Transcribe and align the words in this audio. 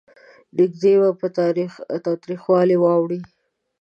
نږدې 0.57 0.93
وه 1.01 1.09
په 1.19 1.27
تاوتریخوالي 2.05 2.75
واوړي. 2.79 3.21